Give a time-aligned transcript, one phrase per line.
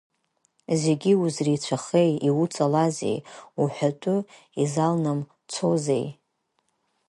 [0.81, 3.17] Зегьы узреицәахеи, иуҵалазеи,
[3.61, 4.17] уҳәатәы
[4.61, 6.07] изалнамцозеи?